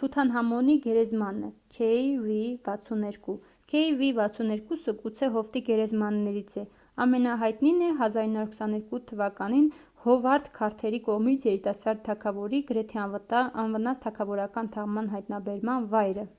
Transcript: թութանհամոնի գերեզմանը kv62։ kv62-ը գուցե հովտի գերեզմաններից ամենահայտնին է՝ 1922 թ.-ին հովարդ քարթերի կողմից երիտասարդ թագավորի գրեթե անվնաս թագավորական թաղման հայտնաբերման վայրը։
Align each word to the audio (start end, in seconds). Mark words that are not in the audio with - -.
թութանհամոնի 0.00 0.74
գերեզմանը 0.84 1.50
kv62։ 1.74 3.34
kv62-ը 3.74 4.94
գուցե 5.02 5.28
հովտի 5.36 5.62
գերեզմաններից 5.70 6.56
ամենահայտնին 7.06 7.80
է՝ 7.90 7.92
1922 8.00 9.00
թ.-ին 9.12 9.70
հովարդ 10.08 10.50
քարթերի 10.58 11.02
կողմից 11.12 11.48
երիտասարդ 11.52 12.04
թագավորի 12.12 12.62
գրեթե 12.74 13.02
անվնաս 13.68 14.06
թագավորական 14.10 14.74
թաղման 14.78 15.14
հայտնաբերման 15.16 15.88
վայրը։ 15.96 16.30